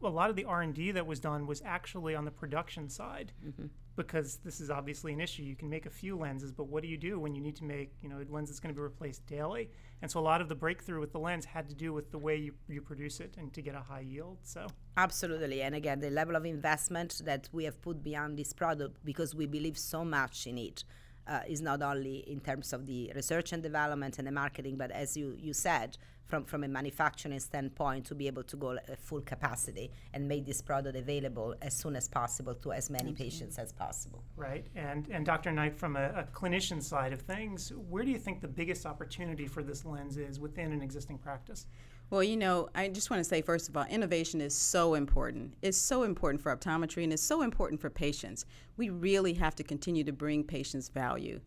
a 0.05 0.09
lot 0.09 0.29
of 0.29 0.35
the 0.35 0.45
R&D 0.45 0.91
that 0.91 1.05
was 1.05 1.19
done 1.19 1.47
was 1.47 1.61
actually 1.65 2.15
on 2.15 2.25
the 2.25 2.31
production 2.31 2.89
side. 2.89 3.31
Mm-hmm 3.45 3.67
because 3.95 4.37
this 4.37 4.59
is 4.59 4.69
obviously 4.69 5.13
an 5.13 5.21
issue. 5.21 5.43
You 5.43 5.55
can 5.55 5.69
make 5.69 5.85
a 5.85 5.89
few 5.89 6.17
lenses, 6.17 6.51
but 6.51 6.67
what 6.67 6.81
do 6.81 6.89
you 6.89 6.97
do 6.97 7.19
when 7.19 7.35
you 7.35 7.41
need 7.41 7.55
to 7.57 7.63
make, 7.63 7.93
you 8.01 8.09
know, 8.09 8.17
a 8.17 8.25
lens 8.31 8.49
that's 8.49 8.59
going 8.59 8.73
to 8.73 8.77
be 8.77 8.81
replaced 8.81 9.25
daily? 9.27 9.69
And 10.01 10.09
so 10.09 10.19
a 10.19 10.21
lot 10.21 10.41
of 10.41 10.49
the 10.49 10.55
breakthrough 10.55 10.99
with 10.99 11.11
the 11.11 11.19
lens 11.19 11.45
had 11.45 11.69
to 11.69 11.75
do 11.75 11.93
with 11.93 12.11
the 12.11 12.17
way 12.17 12.35
you, 12.35 12.53
you 12.67 12.81
produce 12.81 13.19
it 13.19 13.35
and 13.37 13.53
to 13.53 13.61
get 13.61 13.75
a 13.75 13.81
high 13.81 14.01
yield. 14.01 14.39
So 14.43 14.67
absolutely, 14.97 15.61
and 15.61 15.75
again, 15.75 15.99
the 15.99 16.09
level 16.09 16.35
of 16.35 16.45
investment 16.45 17.21
that 17.25 17.49
we 17.51 17.65
have 17.65 17.81
put 17.81 18.03
beyond 18.03 18.37
this 18.37 18.51
product 18.53 19.03
because 19.05 19.35
we 19.35 19.45
believe 19.45 19.77
so 19.77 20.03
much 20.03 20.47
in 20.47 20.57
it. 20.57 20.83
Uh, 21.25 21.39
is 21.47 21.61
not 21.61 21.81
only 21.81 22.17
in 22.29 22.41
terms 22.41 22.73
of 22.73 22.85
the 22.85 23.09
research 23.15 23.53
and 23.53 23.63
development 23.63 24.19
and 24.19 24.27
the 24.27 24.31
marketing, 24.31 24.75
but 24.75 24.91
as 24.91 25.15
you, 25.15 25.37
you 25.39 25.53
said, 25.53 25.97
from, 26.25 26.45
from 26.45 26.63
a 26.63 26.67
manufacturing 26.67 27.39
standpoint 27.39 28.05
to 28.05 28.15
be 28.15 28.27
able 28.27 28.43
to 28.43 28.55
go 28.55 28.71
at 28.73 28.99
full 28.99 29.21
capacity 29.21 29.91
and 30.13 30.27
make 30.27 30.45
this 30.45 30.61
product 30.61 30.97
available 30.97 31.55
as 31.61 31.75
soon 31.75 31.95
as 31.95 32.07
possible 32.07 32.55
to 32.55 32.71
as 32.71 32.89
many 32.89 33.13
patients 33.13 33.57
as 33.57 33.71
possible. 33.71 34.23
Right. 34.35 34.65
And, 34.75 35.07
and 35.09 35.25
Dr. 35.25 35.51
Knight, 35.51 35.77
from 35.77 35.95
a, 35.95 36.09
a 36.09 36.23
clinician 36.33 36.81
side 36.81 37.13
of 37.13 37.21
things, 37.21 37.71
where 37.89 38.03
do 38.03 38.11
you 38.11 38.17
think 38.17 38.41
the 38.41 38.47
biggest 38.47 38.85
opportunity 38.85 39.47
for 39.47 39.63
this 39.63 39.85
lens 39.85 40.17
is 40.17 40.39
within 40.39 40.71
an 40.71 40.81
existing 40.81 41.17
practice? 41.17 41.67
Well, 42.09 42.23
you 42.23 42.37
know, 42.37 42.69
I 42.75 42.89
just 42.89 43.09
want 43.09 43.21
to 43.21 43.23
say, 43.23 43.41
first 43.41 43.69
of 43.69 43.77
all, 43.77 43.85
innovation 43.85 44.39
is 44.39 44.55
so 44.55 44.93
important. 44.93 45.55
It's 45.61 45.77
so 45.77 46.03
important 46.03 46.43
for 46.43 46.55
optometry 46.55 47.03
and 47.03 47.11
it's 47.11 47.23
so 47.23 47.41
important 47.41 47.81
for 47.81 47.89
patients. 47.89 48.45
We 48.77 48.89
really 48.89 49.33
have 49.33 49.55
to 49.55 49.63
continue 49.63 50.03
to 50.03 50.11
bring 50.11 50.43
patients 50.43 50.89
value. 50.89 51.41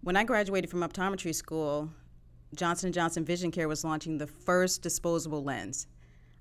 When 0.00 0.16
I 0.16 0.24
graduated 0.24 0.70
from 0.70 0.80
optometry 0.80 1.34
school, 1.34 1.90
Johnson 2.54 2.92
& 2.92 2.94
Johnson 2.94 3.24
Vision 3.24 3.50
Care 3.50 3.68
was 3.68 3.84
launching 3.84 4.18
the 4.18 4.26
first 4.26 4.82
disposable 4.82 5.44
lens. 5.44 5.86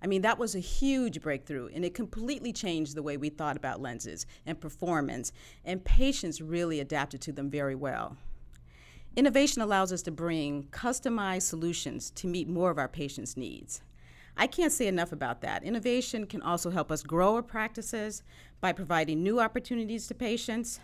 I 0.02 0.08
mean, 0.08 0.22
that 0.22 0.38
was 0.38 0.56
a 0.56 0.60
huge 0.60 1.22
breakthrough, 1.22 1.70
and 1.74 1.84
it 1.84 1.96
completely 1.96 2.54
changed 2.54 2.96
the 2.96 3.04
way 3.04 3.18
we 3.18 3.30
thought 3.30 3.58
about 3.58 3.82
lenses 3.82 4.26
and 4.46 4.60
performance, 4.60 5.32
and 5.66 5.84
patients 5.84 6.40
really 6.40 6.80
adapted 6.80 7.20
to 7.22 7.32
them 7.32 7.50
very 7.50 7.76
well. 7.76 8.16
Innovation 9.16 9.64
allows 9.64 9.92
us 9.92 10.04
to 10.04 10.12
bring 10.12 10.68
customized 10.72 11.42
solutions 11.42 12.12
to 12.12 12.28
meet 12.28 12.48
more 12.48 12.70
of 12.70 12.78
our 12.78 12.88
patients' 12.88 13.36
needs. 13.36 13.82
I 14.38 14.46
can't 14.46 14.72
say 14.72 14.86
enough 14.86 15.12
about 15.12 15.42
that. 15.42 15.64
Innovation 15.64 16.28
can 16.28 16.44
also 16.44 16.70
help 16.70 16.92
us 16.92 17.02
grow 17.02 17.34
our 17.36 17.42
practices 17.42 18.22
by 18.62 18.72
providing 18.74 19.24
new 19.24 19.40
opportunities 19.40 20.06
to 20.08 20.14
patients, 20.14 20.80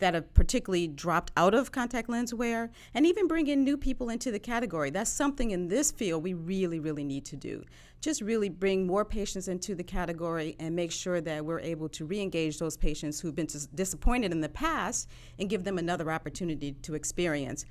that 0.00 0.14
have 0.14 0.32
particularly 0.34 0.88
dropped 0.88 1.32
out 1.36 1.54
of 1.54 1.72
contact 1.72 2.08
lens 2.08 2.34
wear 2.34 2.70
and 2.94 3.06
even 3.06 3.28
bring 3.28 3.46
in 3.46 3.62
new 3.62 3.76
people 3.76 4.10
into 4.10 4.30
the 4.30 4.38
category. 4.38 4.90
That's 4.90 5.10
something 5.10 5.52
in 5.52 5.68
this 5.68 5.92
field 5.92 6.22
we 6.22 6.34
really, 6.34 6.80
really 6.80 7.04
need 7.04 7.24
to 7.26 7.36
do. 7.36 7.64
Just 8.00 8.20
really 8.20 8.48
bring 8.48 8.86
more 8.86 9.04
patients 9.04 9.46
into 9.46 9.74
the 9.74 9.84
category 9.84 10.56
and 10.58 10.74
make 10.74 10.90
sure 10.90 11.20
that 11.20 11.44
we're 11.44 11.60
able 11.60 11.88
to 11.90 12.04
re 12.04 12.20
engage 12.20 12.58
those 12.58 12.76
patients 12.76 13.20
who've 13.20 13.34
been 13.34 13.46
dis- 13.46 13.66
disappointed 13.66 14.32
in 14.32 14.40
the 14.40 14.48
past 14.48 15.08
and 15.38 15.48
give 15.48 15.64
them 15.64 15.78
another 15.78 16.10
opportunity 16.10 16.72
to 16.72 16.94
experience 16.94 17.64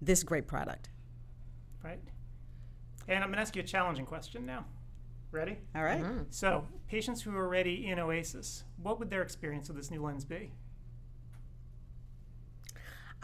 this 0.00 0.22
great 0.22 0.46
product. 0.46 0.88
Right. 1.82 2.00
And 3.08 3.22
I'm 3.22 3.28
going 3.28 3.36
to 3.36 3.42
ask 3.42 3.54
you 3.54 3.62
a 3.62 3.66
challenging 3.66 4.06
question 4.06 4.46
now. 4.46 4.64
Ready? 5.30 5.58
All 5.74 5.82
right. 5.82 6.00
mm-hmm. 6.00 6.22
So, 6.30 6.64
patients 6.86 7.20
who 7.20 7.34
are 7.34 7.44
already 7.44 7.88
in 7.88 7.98
OASYS, 7.98 8.62
what 8.80 9.00
would 9.00 9.10
their 9.10 9.22
experience 9.22 9.66
with 9.68 9.76
this 9.76 9.90
new 9.90 10.00
lens 10.00 10.24
be? 10.24 10.52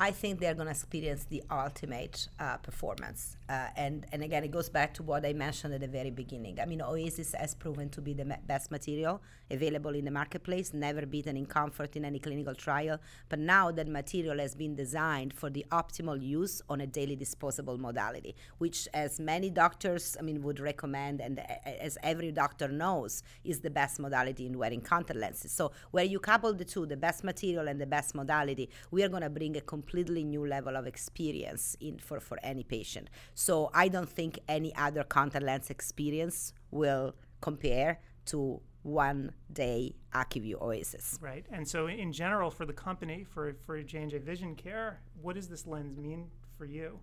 I 0.02 0.12
think 0.12 0.40
they're 0.40 0.54
going 0.54 0.64
to 0.64 0.70
experience 0.70 1.24
the 1.24 1.42
ultimate 1.50 2.28
uh, 2.38 2.56
performance. 2.56 3.36
Uh, 3.50 3.66
and, 3.76 4.06
and 4.12 4.22
again, 4.22 4.42
it 4.42 4.50
goes 4.50 4.70
back 4.70 4.94
to 4.94 5.02
what 5.02 5.26
I 5.26 5.34
mentioned 5.34 5.74
at 5.74 5.82
the 5.82 5.88
very 5.88 6.08
beginning. 6.08 6.58
I 6.58 6.64
mean, 6.64 6.78
Oasys 6.78 7.34
has 7.34 7.54
proven 7.54 7.90
to 7.90 8.00
be 8.00 8.14
the 8.14 8.24
best 8.46 8.70
material 8.70 9.20
available 9.50 9.90
in 9.90 10.06
the 10.06 10.10
marketplace, 10.10 10.72
never 10.72 11.04
beaten 11.04 11.36
in 11.36 11.44
comfort 11.44 11.96
in 11.96 12.06
any 12.06 12.18
clinical 12.18 12.54
trial. 12.54 12.98
But 13.28 13.40
now 13.40 13.70
that 13.72 13.88
material 13.88 14.38
has 14.38 14.54
been 14.54 14.74
designed 14.74 15.34
for 15.34 15.50
the 15.50 15.66
optimal 15.70 16.22
use 16.22 16.62
on 16.70 16.80
a 16.80 16.86
daily 16.86 17.14
disposable 17.14 17.76
modality, 17.76 18.34
which, 18.56 18.88
as 18.94 19.20
many 19.20 19.50
doctors, 19.50 20.16
I 20.18 20.22
mean, 20.22 20.40
would 20.44 20.60
recommend, 20.60 21.20
and 21.20 21.42
as 21.66 21.98
every 22.02 22.32
doctor 22.32 22.68
knows, 22.68 23.22
is 23.44 23.60
the 23.60 23.70
best 23.70 24.00
modality 24.00 24.46
in 24.46 24.56
wearing 24.56 24.80
contact 24.80 25.20
lenses. 25.20 25.52
So, 25.52 25.72
where 25.90 26.04
you 26.04 26.20
couple 26.20 26.54
the 26.54 26.64
two, 26.64 26.86
the 26.86 26.96
best 26.96 27.22
material 27.22 27.68
and 27.68 27.78
the 27.78 27.86
best 27.86 28.14
modality, 28.14 28.70
we 28.90 29.02
are 29.02 29.08
going 29.10 29.24
to 29.24 29.28
bring 29.28 29.58
a 29.58 29.60
complete 29.60 29.89
completely 29.90 30.24
new 30.24 30.46
level 30.46 30.76
of 30.76 30.86
experience 30.86 31.76
in 31.80 31.98
for, 31.98 32.20
for 32.20 32.38
any 32.44 32.62
patient. 32.62 33.10
So 33.34 33.70
I 33.74 33.88
don't 33.88 34.08
think 34.08 34.38
any 34.48 34.74
other 34.76 35.02
contact 35.02 35.44
lens 35.44 35.68
experience 35.68 36.52
will 36.70 37.14
compare 37.40 38.00
to 38.26 38.60
one 38.82 39.32
day 39.52 39.96
ACUVUE 40.14 40.60
OASYS. 40.60 41.20
Right. 41.20 41.44
And 41.52 41.66
so 41.66 41.88
in 41.88 42.12
general 42.12 42.50
for 42.50 42.64
the 42.64 42.72
company, 42.72 43.24
for, 43.24 43.54
for 43.66 43.82
J&J 43.82 44.18
Vision 44.18 44.54
Care, 44.54 45.00
what 45.20 45.34
does 45.34 45.48
this 45.48 45.66
lens 45.66 45.96
mean 45.96 46.28
for 46.56 46.66
you? 46.66 47.00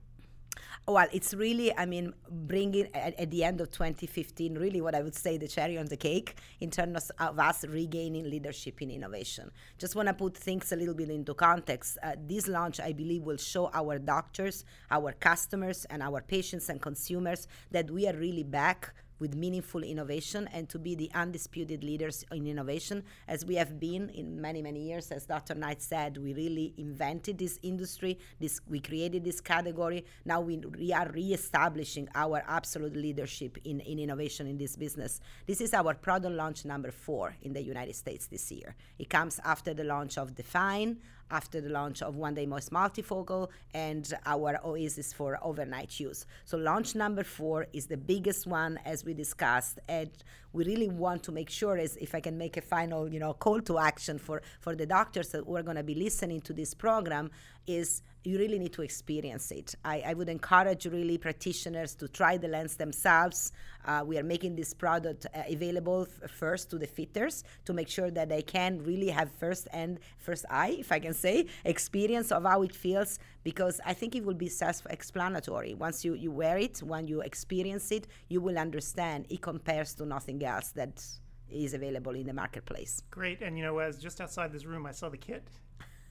Well, 0.88 1.08
it's 1.12 1.34
really, 1.34 1.76
I 1.78 1.86
mean, 1.86 2.14
bringing 2.30 2.88
at, 2.96 3.20
at, 3.20 3.32
the 3.32 3.44
end 3.44 3.60
of 3.60 3.72
2015, 3.72 4.56
really 4.56 4.82
what 4.82 4.96
I 4.96 5.02
would 5.02 5.16
say 5.16 5.38
the 5.38 5.48
cherry 5.48 5.78
on 5.78 5.88
the 5.88 5.98
cake 5.98 6.36
in 6.62 6.72
terms 6.72 7.10
of 7.20 7.40
us 7.40 7.66
regaining 7.68 8.30
leadership 8.30 8.82
in 8.82 8.90
innovation. 8.90 9.52
Just 9.78 9.96
want 9.96 10.08
to 10.08 10.14
put 10.14 10.38
things 10.38 10.72
a 10.72 10.76
little 10.76 10.94
bit 10.94 11.10
into 11.10 11.34
context. 11.34 11.98
Uh, 12.02 12.14
this 12.26 12.48
launch, 12.48 12.80
I 12.80 12.94
believe, 12.94 13.24
will 13.24 13.38
show 13.38 13.70
our 13.74 14.00
doctors, 14.00 14.64
our 14.90 15.12
customers, 15.12 15.86
and 15.90 16.02
our 16.02 16.22
patients 16.22 16.70
and 16.70 16.82
consumers 16.82 17.48
that 17.72 17.92
we 17.92 18.08
are 18.08 18.16
really 18.16 18.44
back 18.44 18.94
with 19.20 19.36
meaningful 19.36 19.84
innovation 19.84 20.48
and 20.54 20.70
to 20.70 20.80
be 20.80 20.96
the 20.96 21.10
undisputed 21.14 21.84
leaders 21.84 22.26
in 22.32 22.48
innovation 22.48 23.04
as 23.28 23.46
we 23.46 23.56
have 23.56 23.80
been 23.80 24.10
in 24.10 24.40
many 24.40 24.62
many 24.62 24.82
years. 24.82 25.12
As 25.12 25.26
dr 25.26 25.54
knight 25.56 25.82
said 25.82 26.18
we 26.18 26.34
really 26.34 26.74
invented 26.78 27.38
this 27.38 27.60
industry 27.64 28.18
this 28.40 28.60
we 28.68 28.80
created 28.80 29.24
this 29.24 29.42
category. 29.42 30.06
Now 30.26 30.42
we, 30.42 30.58
we 30.58 30.94
are 30.94 31.10
re-establishing 31.10 32.10
our 32.16 32.44
absolute 32.48 32.96
leadership 32.96 33.58
in, 33.64 33.80
in 33.82 34.00
innovation 34.00 34.48
in 34.48 34.58
this 34.58 34.76
business. 34.76 35.22
This 35.46 35.62
is 35.62 35.74
our 35.74 35.94
product 35.94 36.36
launch 36.36 36.66
number 36.66 36.92
four 36.92 37.36
in 37.42 37.54
the 37.54 37.62
united 37.62 37.96
states 37.96 38.28
this 38.28 38.52
year. 38.52 38.76
It 39.00 39.10
comes 39.10 39.40
after 39.44 39.74
the 39.74 39.84
launch 39.84 40.18
of 40.18 40.36
define 40.36 40.98
after 41.32 41.62
the 41.62 41.70
launch 41.70 42.02
of 42.02 42.16
One 42.16 42.34
Day 42.34 42.46
Moist 42.46 42.72
Multifocal 42.72 43.50
and 43.74 44.14
our 44.26 44.60
Oasys 44.66 45.14
for 45.14 45.38
overnight 45.42 46.00
use. 46.00 46.26
So 46.46 46.58
launch 46.58 46.96
number 46.96 47.24
four 47.24 47.68
is 47.74 47.88
the 47.88 47.98
biggest 47.98 48.48
one 48.48 48.80
as 48.86 49.04
we 49.04 49.14
discussed, 49.14 49.80
and 49.88 50.10
we 50.54 50.66
really 50.66 50.90
want 50.90 51.24
to 51.24 51.32
make 51.32 51.50
sure 51.50 51.78
as 51.78 51.98
if 51.98 52.16
I 52.16 52.20
can 52.20 52.38
make 52.38 52.58
a 52.58 52.62
final, 52.62 53.12
you 53.12 53.20
know, 53.20 53.34
call 53.34 53.62
to 53.62 53.80
action 53.80 54.18
for 54.18 54.42
for 54.60 54.76
the 54.76 54.86
doctors 54.86 55.30
that 55.30 55.46
we're 55.46 55.64
going 55.64 55.78
to 55.78 55.84
be 55.84 55.96
listening 55.96 56.42
to 56.42 56.54
this 56.54 56.74
program 56.74 57.32
is 57.68 58.02
you 58.28 58.38
really 58.38 58.60
need 58.60 58.74
to 58.74 58.82
experience 58.82 59.52
it. 59.52 59.74
I, 59.86 60.04
I 60.08 60.14
would 60.14 60.28
encourage 60.28 60.86
really 60.86 61.18
practitioners 61.18 61.96
to 61.96 62.10
try 62.10 62.36
the 62.36 62.50
lens 62.50 62.76
themselves. 62.76 63.54
Uh, 63.86 64.04
we 64.06 64.18
are 64.18 64.24
making 64.24 64.58
this 64.58 64.74
product 64.74 65.26
uh, 65.34 65.44
available 65.50 66.06
f- 66.24 66.30
first 66.30 66.70
to 66.72 66.78
the 66.78 66.88
fitters 66.88 67.46
to 67.64 67.72
make 67.74 67.88
sure 67.88 68.12
that 68.12 68.28
they 68.28 68.42
can 68.42 68.84
really 68.84 69.08
have 69.08 69.32
first 69.32 69.70
and 69.72 70.00
first 70.18 70.44
eye, 70.50 70.76
if 70.78 70.92
I 70.92 71.00
can 71.00 71.14
say, 71.14 71.46
experience 71.64 72.34
of 72.34 72.44
how 72.44 72.64
it 72.64 72.76
feels 72.76 73.18
because 73.46 73.80
I 73.86 73.94
think 73.94 74.14
it 74.14 74.26
will 74.26 74.34
be 74.34 74.50
self-explanatory. 74.50 75.76
Once 75.76 76.04
you, 76.04 76.14
you 76.14 76.32
wear 76.32 76.58
it, 76.58 76.80
when 76.80 77.08
you 77.08 77.22
experience 77.22 77.94
it, 77.94 78.08
you 78.28 78.42
will 78.42 78.58
understand 78.58 79.28
it 79.30 79.42
compares 79.42 79.94
to 79.96 80.06
nothing 80.06 80.44
else 80.44 80.72
that 80.72 81.02
is 81.50 81.74
available 81.74 82.14
in 82.14 82.28
the 82.28 82.34
marketplace. 82.34 83.04
Great. 83.10 83.42
And 83.42 83.58
you 83.58 83.64
know, 83.64 83.78
as 83.80 84.00
just 84.00 84.20
outside 84.20 84.52
this 84.52 84.66
room, 84.66 84.86
I 84.86 84.92
saw 84.92 85.08
the 85.08 85.18
kit 85.18 85.48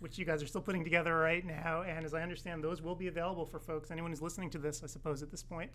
which 0.01 0.19
you 0.19 0.25
guys 0.25 0.43
are 0.43 0.47
still 0.47 0.61
putting 0.61 0.85
together 0.85 1.17
right 1.17 1.45
now. 1.45 1.83
And 1.83 2.05
as 2.05 2.15
I 2.15 2.23
understand, 2.23 2.63
those 2.63 2.83
will 2.83 2.95
be 2.95 3.09
available 3.09 3.47
for 3.47 3.59
folks, 3.59 3.91
anyone 3.91 4.11
who's 4.11 4.23
listening 4.23 4.51
to 4.51 4.59
this, 4.59 4.83
I 4.83 4.87
suppose, 4.87 5.23
at 5.23 5.31
this 5.31 5.43
point, 5.43 5.71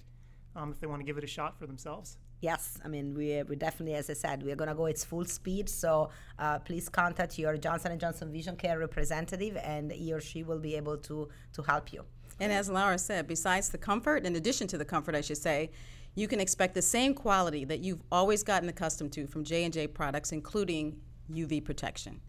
um, 0.55 0.71
if 0.71 0.79
they 0.79 0.87
want 0.87 0.99
to 0.99 1.05
give 1.05 1.17
it 1.17 1.23
a 1.23 1.27
shot 1.27 1.57
for 1.57 1.65
themselves. 1.65 2.17
Yes, 2.41 2.79
I 2.83 2.87
mean 2.87 3.13
we 3.13 3.43
we 3.43 3.55
definitely, 3.55 3.93
as 3.95 4.09
I 4.09 4.13
said, 4.13 4.41
we're 4.43 4.55
gonna 4.55 4.75
go 4.75 4.87
its 4.87 5.05
full 5.05 5.25
speed. 5.25 5.69
So 5.69 6.09
uh, 6.39 6.59
please 6.59 6.89
contact 6.89 7.37
your 7.37 7.55
Johnson 7.55 7.91
and 7.91 8.01
Johnson 8.01 8.31
Vision 8.31 8.55
Care 8.55 8.79
representative, 8.79 9.57
and 9.57 9.91
he 9.91 10.11
or 10.11 10.19
she 10.19 10.43
will 10.43 10.59
be 10.59 10.75
able 10.75 10.97
to 10.97 11.29
to 11.53 11.61
help 11.61 11.93
you. 11.93 12.03
And 12.39 12.51
as 12.51 12.69
Laura 12.69 12.97
said, 12.97 13.27
besides 13.27 13.69
the 13.69 13.77
comfort, 13.77 14.25
in 14.25 14.35
addition 14.35 14.67
to 14.67 14.77
the 14.77 14.85
comfort, 14.85 15.13
I 15.13 15.21
should 15.21 15.37
say, 15.37 15.69
you 16.15 16.27
can 16.27 16.39
expect 16.39 16.73
the 16.73 16.81
same 16.81 17.13
quality 17.13 17.63
that 17.65 17.79
you've 17.81 18.01
always 18.11 18.41
gotten 18.43 18.67
accustomed 18.67 19.13
to 19.13 19.27
from 19.27 19.43
J 19.43 19.63
and 19.63 19.73
J 19.73 19.87
products, 19.87 20.31
including 20.31 20.99
UV 21.31 21.63
protection 21.63 22.19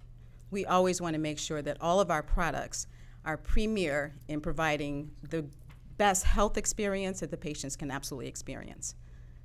we 0.52 0.66
always 0.66 1.00
want 1.00 1.14
to 1.14 1.18
make 1.18 1.38
sure 1.38 1.62
that 1.62 1.78
all 1.80 1.99
of 1.99 2.11
our 2.11 2.23
products 2.23 2.87
are 3.25 3.37
premier 3.37 4.14
in 4.28 4.40
providing 4.40 5.11
the 5.30 5.44
best 5.97 6.25
health 6.25 6.56
experience 6.56 7.21
that 7.21 7.30
the 7.30 7.37
patients 7.37 7.75
can 7.75 7.90
absolutely 7.90 8.28
experience. 8.28 8.94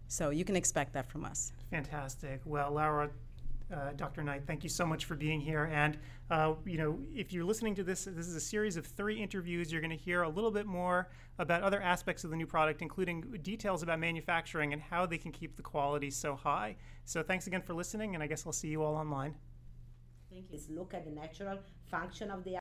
So 0.07 0.29
you 0.29 0.45
can 0.45 0.55
expect 0.55 0.93
that 0.93 1.09
from 1.09 1.25
us. 1.25 1.51
Fantastic. 1.71 2.41
Well, 2.45 2.73
Laura, 2.73 3.09
uh, 3.73 3.91
Dr. 3.95 4.23
Knight, 4.23 4.43
thank 4.47 4.63
you 4.63 4.69
so 4.69 4.85
much 4.85 5.05
for 5.05 5.15
being 5.15 5.39
here. 5.39 5.69
And 5.73 5.97
uh, 6.29 6.55
you 6.65 6.77
know, 6.77 6.99
if 7.13 7.31
you're 7.31 7.45
listening 7.45 7.75
to 7.75 7.83
this, 7.83 8.05
this 8.05 8.27
is 8.27 8.35
a 8.35 8.41
series 8.41 8.75
of 8.75 8.85
three 8.85 9.21
interviews. 9.21 9.71
You're 9.71 9.81
going 9.81 9.97
to 9.97 10.03
hear 10.03 10.23
a 10.23 10.29
little 10.29 10.51
bit 10.51 10.65
more 10.65 11.09
about 11.39 11.61
other 11.61 11.81
aspects 11.81 12.23
of 12.23 12.31
the 12.31 12.35
new 12.35 12.47
product, 12.47 12.81
including 12.81 13.21
details 13.43 13.83
about 13.83 13.99
manufacturing 13.99 14.73
and 14.73 14.81
how 14.81 15.05
they 15.05 15.17
can 15.17 15.31
keep 15.31 15.55
the 15.55 15.61
quality 15.61 16.09
so 16.09 16.35
high. 16.35 16.75
So 17.05 17.23
thanks 17.23 17.47
again 17.47 17.61
for 17.61 17.73
listening, 17.73 18.15
and 18.15 18.23
I 18.23 18.27
guess 18.27 18.45
I'll 18.45 18.53
see 18.53 18.69
you 18.69 18.83
all 18.83 18.95
online 18.95 19.35
is 20.51 20.69
look 20.69 20.93
at 20.93 21.05
the 21.05 21.11
natural 21.11 21.59
function 21.89 22.31
of 22.31 22.43
the 22.43 22.55